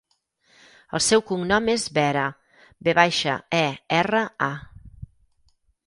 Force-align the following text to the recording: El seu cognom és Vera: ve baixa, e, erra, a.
El 0.99 1.03
seu 1.07 1.21
cognom 1.31 1.69
és 1.75 1.85
Vera: 1.99 2.25
ve 2.89 2.97
baixa, 3.03 3.39
e, 3.61 3.63
erra, 4.03 4.27
a. 4.51 5.09